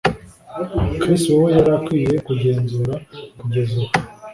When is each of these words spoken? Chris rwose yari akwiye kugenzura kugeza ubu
Chris 1.01 1.23
rwose 1.31 1.55
yari 1.57 1.71
akwiye 1.77 2.15
kugenzura 2.27 2.93
kugeza 3.39 3.73
ubu 3.79 3.93